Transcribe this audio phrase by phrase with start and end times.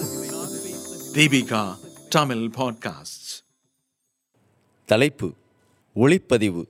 [1.15, 1.77] Deepika
[2.09, 3.45] Tamil podcast
[4.85, 5.35] தலைப்பு
[5.97, 6.65] ஒளிப்பதிவு.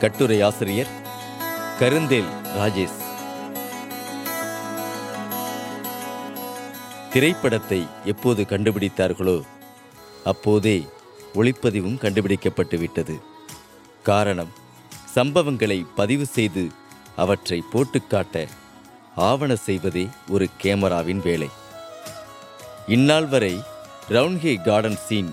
[0.00, 0.88] கட்டுரை ஆசிரியர்
[1.78, 3.00] கருந்தேல் ராஜேஷ்.
[7.12, 9.44] திரைப்படத்தை எப்போது கண்டுபிடித்தார்களோ
[10.24, 10.86] அப்போதே
[11.34, 13.20] ஒளிப்பதிவும் கண்டுபிடிக்கப்பட்டுவிட்டது
[14.02, 14.52] காரணம்
[15.14, 16.68] சம்பவங்களை பதிவு செய்து
[17.16, 18.46] அவற்றை போட்டுக்காட்ட
[19.16, 21.48] ஆவண செய்வதே ஒரு கேமராவின் வேலை.
[22.86, 23.62] இந்நாள் வரை
[24.08, 25.30] ரவுன்ஹே கார்டன் சீன்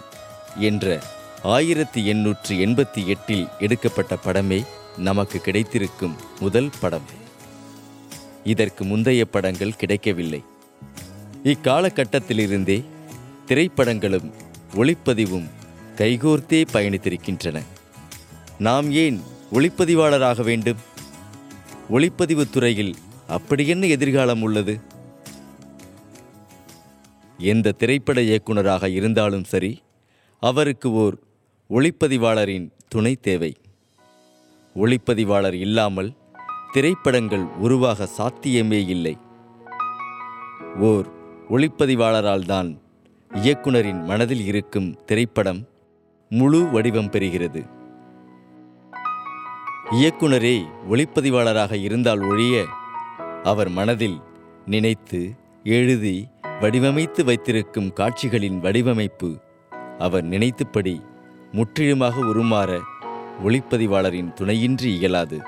[0.56, 1.02] என்ற
[1.44, 4.66] ஆயிரத்தி எண்ணூற்றி எண்பத்தி எட்டில் எடுக்கப்பட்ட படமே
[4.98, 7.08] நமக்கு கிடைத்திருக்கும் முதல் படம்.
[8.44, 10.44] இதற்கு முந்தைய படங்கள் கிடைக்கவில்லை.
[11.44, 12.86] இக்காலகட்டத்திலிருந்தே
[13.48, 14.30] திரைப்படங்களும்
[14.76, 15.48] ஒளிப்பதிவும்
[16.00, 17.64] கைகோர்த்தே பயணித்திருக்கின்றன.
[18.60, 19.22] நாம் ஏன்
[19.54, 20.78] ஒளிப்பதிவாளராக வேண்டும்?
[21.90, 22.96] ஒளிப்பதிவுத் துறையில்
[23.28, 24.80] அப்படி என்ன எதிர்காலம் உள்ளது?
[27.38, 29.82] எந்த திரைப்பட இயக்குனராக இருந்தாலும் சரி
[30.40, 31.20] அவருக்கு ஓர்
[31.70, 33.56] ஒளிப்பதிவாளரின் துணை தேவை.
[34.76, 36.14] ஒளிப்பதிவாளர் இல்லாமல்
[36.72, 39.18] திரைப்படங்கள் உருவாக சாத்தியமே இல்லை.
[40.80, 41.08] ஓர்
[41.50, 42.82] ஒளிப்பதிவாளரால் தான்
[43.34, 45.68] இயக்குனரின் மனதில் இருக்கும் திரைப்படம்
[46.32, 47.70] முழு வடிவம் பெறுகிறது.
[49.92, 52.66] இயக்குனரே ஒளிப்பதிவாளராக இருந்தால் ஒழிய
[53.44, 54.22] அவர் மனதில்
[54.66, 56.28] நினைத்து எழுதி
[56.62, 59.42] வடிவமைத்து வைத்திருக்கும் காட்சிகளின் வடிவமைப்பு
[59.98, 61.02] அவர் நினைத்தபடி
[61.52, 62.80] முற்றிலுமாக உருமாற
[63.44, 65.42] ஒளிப்பதிவாளரின் துணையின்றி இயலாது.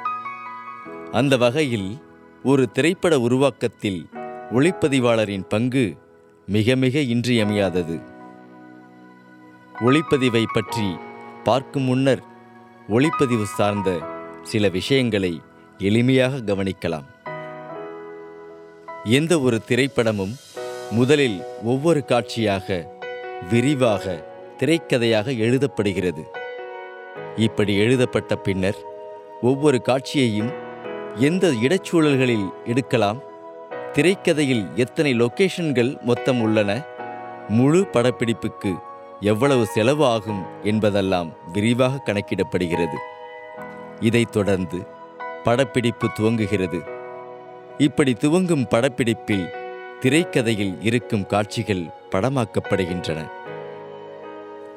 [1.12, 2.04] அந்த வகையில்
[2.44, 4.10] ஒரு திரைப்பட உருவாக்கத்தில்
[4.52, 5.98] ஒளிப்பதிவாளரின் பங்கு
[6.46, 8.11] மிக மிக இன்றியமையாதது.
[9.86, 10.88] ஒளிப்பதிவை பற்றி
[11.44, 12.20] பார்க்கும் முன்னர்
[12.90, 13.90] ஒளிப்பதிவு சார்ந்த
[14.44, 15.42] சில விஷயங்களை
[15.78, 17.08] எளிமையாக கவனிக்கலாம்.
[19.04, 20.34] எந்த ஒரு திரைப்படமும்
[20.92, 22.68] முதலில் ஒவ்வொரு காட்சியாக
[23.50, 24.06] விரிவாக
[24.58, 26.26] திரைக்கதையாக எழுதப்படுகிறது.
[27.36, 28.80] இப்படி எழுதப்பட்ட பின்னர்
[29.42, 30.54] ஒவ்வொரு காட்சியையும்
[31.16, 33.22] எந்த இடச்சூழல்களில் எடுக்கலாம்
[33.94, 36.72] திரைக்கதையில் எத்தனை லொகேஷன்கள் மொத்தம் உள்ளன
[37.48, 38.90] முழு படப்பிடிப்புக்கு
[39.22, 42.96] எவ்வளவு செலவு ஆகும் என்பதெல்லாம் விரிவாக கணக்கிடப்படுகிறது.
[44.00, 44.88] இதைத் தொடர்ந்து
[45.44, 46.88] படப்பிடிப்பு துவங்குகிறது.
[47.78, 49.50] இப்படி துவங்கும் படப்பிடிப்பில்
[50.02, 53.32] திரைக்கதையில் இருக்கும் காட்சிகள் படமாக்கப்படுகின்றன.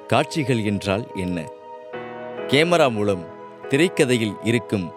[0.07, 1.45] காட்சிகள் என்றால் என்ன?
[2.47, 3.25] கேமரா மூலம்
[3.69, 4.93] திரைக்கதையில் இருக்கும்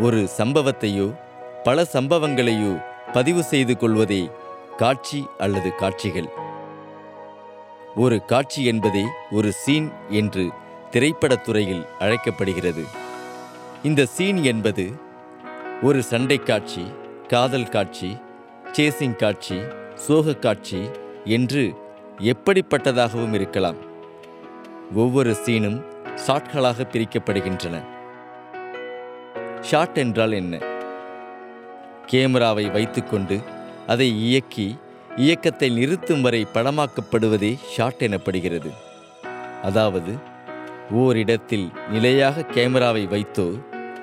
[0.00, 1.20] ஒரு சம்பவத்தையோ
[1.62, 4.30] பல சம்பவங்களையோ பதிவு செய்து கொள்வதே
[4.76, 6.48] காட்சி அல்லது காட்சிகள்.
[7.96, 10.50] ஒரு காட்சி என்பதே ஒரு சீன் என்று
[10.90, 12.84] திரைப்படத்துறையில் அழைக்கப்படுகிறது.
[13.82, 14.92] இந்த சீன் என்பது
[15.82, 16.92] ஒரு சண்டை காட்சி
[17.28, 18.16] காதல் காட்சி
[18.72, 19.60] சேசிங் காட்சி
[19.94, 20.90] சோக காட்சி
[21.24, 21.74] என்று
[22.18, 23.76] எப்படிப்பட்டதாகவும் இருக்கலாம்.
[24.94, 25.84] ஒவ்வொரு சீனும்
[26.26, 27.84] ஷாட்களாக பிரிக்கப்படுகின்றன.
[29.60, 30.58] ஷாட் என்றால் என்ன?
[32.06, 33.40] கேமராவை வைத்துக்கொண்டு
[33.86, 34.78] அதை இயக்கி
[35.16, 38.70] இயக்கத்தை நிறுத்தும் வரை படமாக்கப்படுவதே ஷாட் எனப்படுகிறது.
[39.62, 40.12] அதாவது
[40.90, 43.60] ஓரிடத்தில் நிலையாக கேமராவை வைத்தோ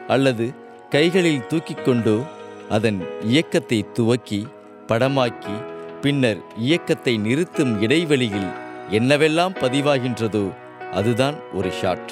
[0.07, 0.53] அல்லது
[0.89, 2.23] கைகளில் தூக்கிக் கொண்டோ
[2.69, 4.47] அதன் இயக்கத்தை துவக்கி
[4.87, 5.55] படமாக்கி
[6.01, 8.49] பின்னர் இயக்கத்தை நிறுத்தும் இடைவெளியில்
[8.91, 10.53] என்னவெல்லாம் பதிவாகின்றதோ
[10.91, 12.11] அதுதான் ஒரு ஷாட்.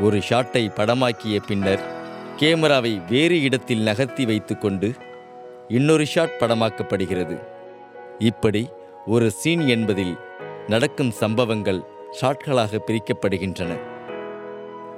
[0.00, 1.80] ஒரு ஷாட்டை படமாக்கிய பின்னர்
[2.36, 4.94] கேமராவை வேறு இடத்தில் நகர்த்தி வைத்துக்கொண்டு
[5.68, 7.38] இன்னொரு ஷாட் படமாக்கப்படுகிறது.
[8.18, 8.70] இப்படி
[9.06, 10.18] ஒரு சீன் என்பதில்
[10.66, 11.82] நடக்கும் சம்பவங்கள்
[12.20, 13.78] ஷாட்களாக பிரிக்கப்படுகின்றன.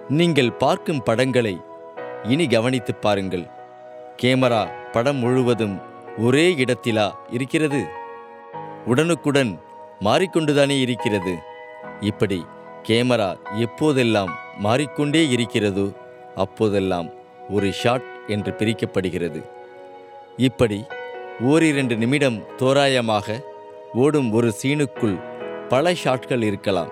[0.08, 1.60] நீங்கள் பார்க்கும் படங்களை
[2.22, 3.48] இனி கவனித்துப் பாருங்கள்.
[4.22, 5.81] கேமரா படம் முழுவதும்
[6.19, 7.84] ஒரே இடத்திலா இருக்கிறது?
[8.86, 9.60] உடனுக்குடன்
[10.00, 11.38] மாறிக்கொண்டுதானே இருக்கிறது?
[12.00, 12.47] இப்படி
[12.88, 14.28] கேமரா எப்போதெல்லாம்
[14.58, 15.88] மாறிக்கொண்டே இருக்கிறதோ
[16.37, 17.11] அப்போதெல்லாம்
[17.49, 19.44] ஒரு ஷாட் என்று பிரிக்கப்படுகிறது.
[20.37, 20.84] இப்படி
[21.40, 23.42] ஓரிரண்டு நிமிடம் தோராயமாக
[23.92, 25.20] ஓடும் ஒரு சீனுக்குள்
[25.69, 26.90] பல ஷாட்கள் இருக்கலாம்.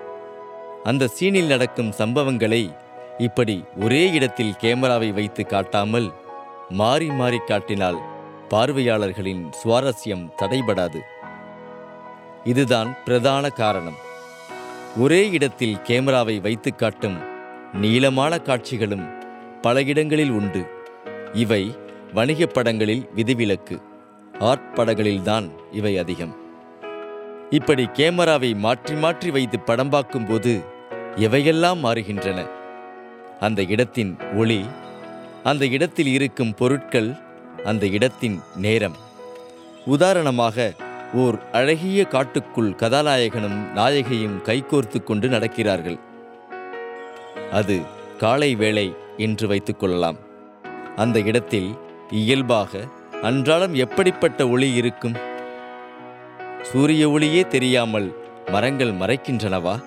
[0.83, 2.77] அந்த சீனில் நடக்கும் சம்பவங்களை
[3.17, 6.13] இப்படி ஒரே இடத்தில் கேமராவை வைத்து காட்டாமல்
[6.69, 7.99] மாறி மாறி காட்டினால்
[8.49, 10.99] பார்வையாளர்களின் சுவாரஸ்யம் தடைபடாது.
[12.43, 13.97] இதுதான் பிரதான காரணம்.
[14.97, 17.17] ஒரே இடத்தில் கேமராவை வைத்து காட்டும்
[17.73, 19.07] நீளமான காட்சிகளும்
[19.61, 20.65] பல இடங்களில் உண்டு.
[21.33, 21.77] இவை
[22.13, 23.87] வணிகப் படங்களில் விதிவிலக்கு.
[24.39, 26.35] ஆர்ப்படங்களில்தான் இவை அதிகம்.
[27.49, 30.59] இப்படி கேமராவை மாற்றி மாற்றி வைத்து படம் பார்க்கும்போது
[31.15, 32.39] எவையெல்லாம் மாறுகின்றன?
[33.39, 34.65] அந்த இடத்தின் ஒளி
[35.43, 37.15] அந்த இடத்தில் இருக்கும் பொருட்கள்
[37.63, 38.97] அந்த இடத்தின் நேரம்.
[39.85, 40.73] உதாரணமாக
[41.13, 45.99] ஓர் அழகிய காட்டுக்குள் கதாநாயகனும் நாயகியும் கைகோர்த்து கொண்டு நடக்கிறார்கள்.
[47.51, 47.81] அது
[48.17, 50.17] காலை வேளை என்று வைத்துக்கொள்ளலாம்
[50.95, 51.77] அந்த இடத்தில்
[52.09, 52.71] இயல்பாக
[53.21, 55.15] அன்றாடம் எப்படிப்பட்ட ஒளி இருக்கும்?
[56.61, 58.15] சூரிய ஒளியே தெரியாமல்
[58.47, 59.83] மரங்கள் மறைக்கின்றனவா?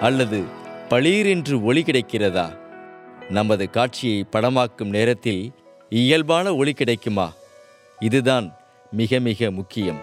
[0.00, 0.42] அல்லது
[0.88, 2.56] பளீரென்று ஒளி கிடைக்கிறதா?
[3.28, 5.52] நமது காட்சியை படமாக்கும் நேரத்தில்
[5.88, 7.32] இயல்பான ஒளி கிடைக்குமா?
[7.98, 8.56] இதுதான்
[8.90, 10.00] மிக மிக முக்கியம்.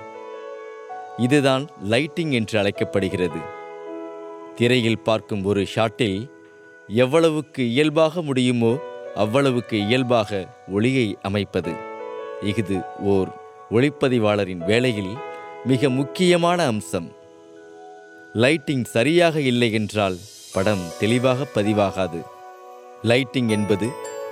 [1.18, 3.40] இதுதான் லைட்டிங் என்று அழைக்கப்படுகிறது.
[4.56, 6.30] திரையில் பார்க்கும் ஒரு ஷாட்டில்
[6.88, 8.78] எவ்வளவுக்கு இயல்பாக முடியுமோ
[9.16, 11.88] அவ்வளவுக்கு இயல்பாக ஒளியை அமைப்பது.
[12.42, 13.28] இஃது ஓர்
[13.72, 15.18] ஒளிப்பதிவாளரின் வேலையில்
[15.66, 17.12] மிக முக்கியமான அம்சம்.
[18.34, 20.18] லைட்டிங் சரியாக இல்லை என்றால்
[20.54, 22.22] படம் தெளிவாக பதிவாகாது.
[23.04, 23.90] லைட்டிங் என்பது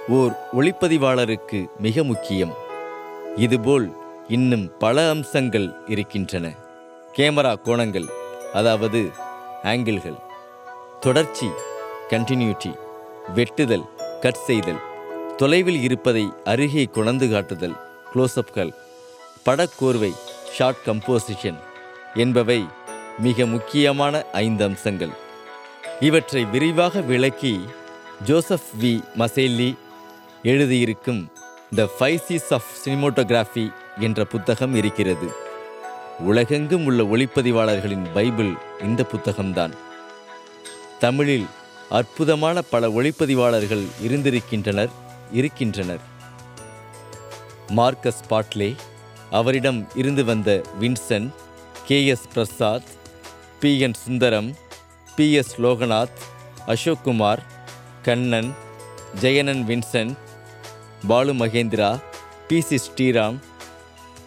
[0.08, 2.54] ஓர் ஒளிப்பதிவாளருக்கு மிக முக்கியம்.
[3.36, 3.92] இதுபோல்
[4.28, 6.54] இன்னும் பல அம்சங்கள் இருக்கின்றன.
[7.18, 8.08] கேமரா கோணங்கள்
[8.54, 9.10] அதாவது
[9.64, 10.18] ஆங்கிள்கள்.
[11.00, 11.48] தொடர்ச்சி
[12.10, 12.76] கண்டினியூட்டி
[13.36, 13.86] வெட்டுதல்
[14.20, 14.82] கட் செய்தல்
[15.38, 17.87] தொலைவில் இருப்பதை அருகே கொணந்து காட்டுதல்.
[18.18, 18.72] க்ளோஸ்அப்கள்
[19.46, 20.16] படக்கோர்வை
[20.54, 21.58] ஷார்ட் கம்போசிஷன்
[22.14, 22.66] என்பவை
[23.20, 25.10] மிக முக்கியமான ஐந்து அம்சங்கள்
[26.00, 27.60] இவற்றை விரிவாக விளக்கி
[28.26, 29.04] ஜோசப் வி.
[29.18, 29.78] மசேல்லி
[30.44, 31.32] எழுதியிருக்கும்
[31.76, 35.32] த ஃபைசிஸ் ஆஃப் சினிமோட்டோகிராஃபி என்ற புத்தகம் இருக்கிறது.
[36.20, 39.72] உலகெங்கும் உள்ள ஒளிப்பதிவாளர்களின் பைபிள் இந்த புத்தகம்தான்.
[41.00, 41.46] தமிழில்
[41.90, 44.90] அற்புதமான பல ஒளிப்பதிவாளர்கள் இருந்திருக்கின்றனர்
[45.32, 46.16] இருக்கின்றனர்.
[47.72, 48.70] மார்க்கஸ் பாட்லே
[49.32, 50.50] அவரிடம் இருந்து வந்த
[50.80, 51.28] Vincent
[51.88, 52.90] K S Prasad
[53.60, 54.50] P N Sundaram
[55.08, 56.20] P S Lokanath
[56.68, 57.42] Ashokkumar
[58.02, 58.52] Kannan
[59.22, 60.12] Jayanan Vincent
[61.08, 61.90] Balu Mahendra
[62.48, 63.38] P C Sriram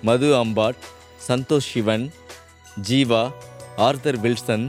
[0.02, 0.82] Madhu Ambat
[1.28, 2.06] Santosh Sivan
[2.88, 3.22] Jeeva
[3.78, 4.66] Arthur Wilson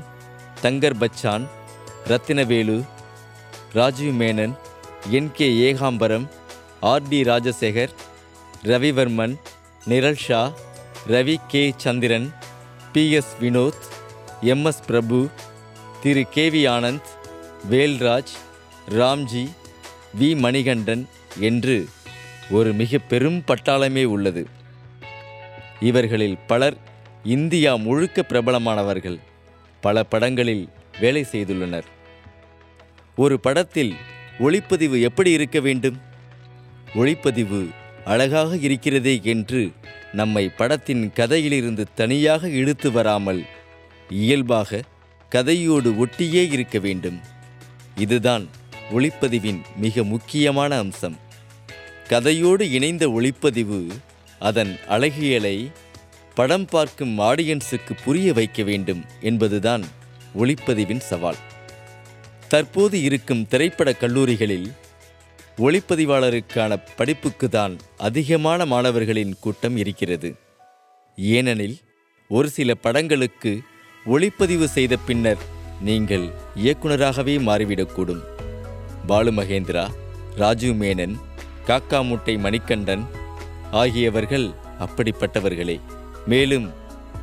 [0.62, 1.46] Thangar Bachan
[2.08, 2.78] Rathnavelu
[3.74, 4.56] Rajiv Menon
[5.12, 6.26] N K Ekambaram
[6.84, 7.94] R D Rajasekar
[8.64, 9.36] Ravivarman
[9.86, 10.54] Nirav Shah
[11.08, 11.74] Ravi K.
[11.78, 12.34] Chandran
[12.94, 13.12] P.
[13.12, 13.36] S.
[13.42, 13.84] Vinod
[14.42, 14.66] M.
[14.66, 14.86] S.
[14.86, 15.30] Prabhu
[16.02, 16.28] Thiru.
[16.30, 16.50] K.
[16.50, 16.70] V.
[16.70, 17.10] Anand
[17.70, 18.34] Velraj
[18.90, 19.52] Ramji
[20.20, 20.38] V.
[20.38, 21.08] Manikandan
[21.40, 21.88] என்று
[22.50, 24.48] ஒரு மிக பெரும் பட்டாளமே உள்ளது.
[25.80, 26.78] இவர்களில் பலர்
[27.24, 29.20] India முழுக்க பிரபலமானவர்கள்.
[29.82, 30.70] பல படங்களில்
[31.00, 31.86] வேலை செய்துள்ளனர்.
[33.16, 33.96] ஒரு படத்தில்
[34.40, 36.02] ஒளிப்பதிவு எப்படி இருக்க வேண்டும்?
[36.94, 37.70] ஒளிப்பதிவு
[38.06, 39.72] அழகாக இருக்கிறதே என்று
[40.14, 43.46] நம்மை படத்தின் கதையிலிருந்து தனியாக இழுத்து வராமல்
[44.10, 44.82] இயல்பாக
[45.36, 47.20] கதையோடு ஒட்டியே இருக்க வேண்டும்.
[47.96, 48.48] இதுதான்
[48.92, 51.18] ஒளிப்பதிவின் மிக முக்கியமான அம்சம்.
[52.10, 53.88] கதையோடு இணைந்த ஒளிப்பதிவு
[54.40, 55.72] அதன் அழகியலை
[56.36, 59.84] படம் பார்க்கும் ஆடியன்ஸுக்கு புரிய வைக்க வேண்டும் என்பதுதான்
[60.38, 61.36] ஒளிப்பதிவின் சவால்.
[62.48, 64.72] தற்போது இருக்கும் திரைப்படக் கல்லூரிகளில்
[65.58, 70.36] ஒளிப்பதிவாளருக்கான படிப்புக்கு தான் அதிகமான மாணவர்களின் கூட்டம் இருக்கிறது.
[71.18, 71.78] ஏனெனில்
[72.28, 73.62] ஒரு சில படங்களுக்கு
[74.06, 75.38] ஒளிப்பதிவு செய்த பின்னர்
[75.82, 78.22] நீங்கள் இயக்குனராகவே மாறிவிடக்கூடும்.
[79.08, 79.88] பாலு மகேந்திரா
[80.36, 81.16] ராஜீவ் மேனன்
[81.68, 83.06] காக்கா முட்டை மணிகண்டன்
[83.72, 85.80] ஆகியவர்கள் அப்படிப்பட்டவர்களே.
[86.26, 86.70] மேலும்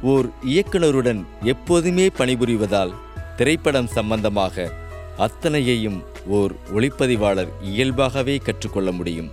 [0.03, 2.95] ஓர் இயக்குனருடன் எப்போதுமே பணிபுரிவதால்
[3.37, 4.73] திரைப்படம் சம்பந்தமாக
[5.19, 9.31] அத்தனையையும் ஓர் ஒளிப்பதிவாளர் இயல்பாகவே கற்றுக்கொள்ள முடியும்.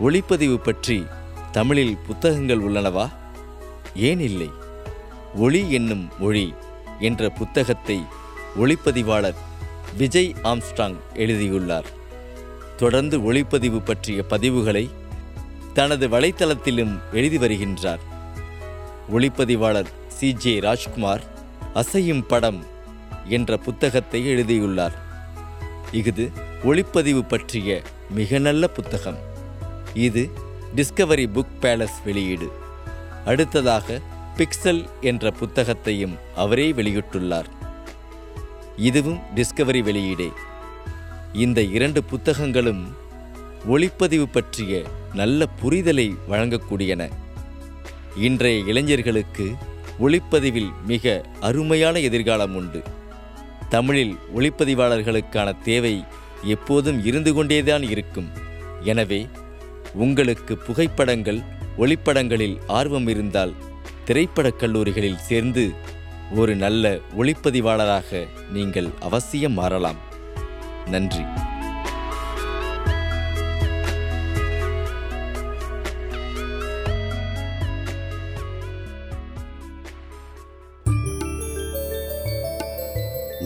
[0.00, 1.06] ஒளிப்பதிவு பற்றி
[1.52, 3.08] தமிழில் புத்தகங்கள் உள்ளனவா?
[3.94, 4.50] ஏன் இல்லை?
[5.34, 6.54] ஒளி என்னும் மொழி
[7.00, 8.02] என்ற புத்தகத்தை
[8.56, 9.34] ஒளிப்பதிவாளர்
[9.96, 11.86] விஜய் ஆம்ஸ்டாங் எழுதியுள்ளார்.
[12.76, 14.90] தொடர்ந்து ஒளிப்பதிவு பற்றிய பதிவுகளை
[15.72, 18.00] தனது வலைத்தளத்திலும் எழுதி வருகின்றார்.
[19.12, 21.22] ஒளிப்பதிவாளர் சி ஜே ராஜ்குமார்
[21.74, 22.76] அசையும் படம்
[23.24, 24.98] என்ற புத்தகத்தை எழுதியுள்ளார்.
[25.92, 29.18] இஃது ஒளிப்பதிவு பற்றிய மிக நல்ல புத்தகம்.
[29.94, 30.30] இது
[30.76, 32.52] டிஸ்கவரி புக் பேலஸ் வெளியீடு.
[33.24, 34.00] அடுத்ததாக
[34.36, 37.44] பிக்சல் என்ற புத்தகத்தையும் அவரே வெளியிட்டுள்ளார்.
[38.76, 40.28] இதுவும் டிஸ்கவரி வெளியீடே.
[41.32, 42.96] இந்த இரண்டு புத்தகங்களும்
[43.68, 44.82] ஒளிப்பதிவு பற்றிய
[45.14, 47.10] நல்ல புரிதலை வழங்கக்கூடியன.
[48.16, 49.54] இன்றைய இளைஞர்களுக்கு
[50.00, 52.82] ஒளிப்பதிவில் மிக அருமையான எதிர்காலம் உண்டு.
[53.68, 56.04] தமிழில் ஒளிப்பதிவாளர்களுக்கான தேவை
[56.42, 58.30] எப்போதும் இருந்து கொண்டேதான் இருக்கும்.
[58.82, 59.26] எனவே
[59.94, 61.40] உங்களுக்கு புகைப்படங்கள்
[61.78, 63.54] ஒளிப்படங்களில் ஆர்வம் இருந்தால்
[64.04, 65.72] திரைப்படக் கல்லூரிகளில் சேர்ந்து
[66.34, 69.96] ஒரு நல்ல ஒளிப்பதிவாளராக நீங்கள் அவசியம் மாறலாம்.
[70.86, 71.22] நன்றி.